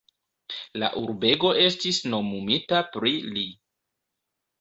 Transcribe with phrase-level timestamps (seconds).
[0.83, 3.45] La urbego estis nomumita pri li.